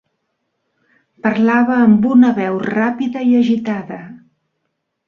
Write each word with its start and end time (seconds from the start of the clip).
Parlava 1.27 1.77
amb 1.83 2.09
una 2.17 2.33
veu 2.41 2.59
ràpida 2.67 3.25
i 3.31 3.39
agitada. 3.45 4.03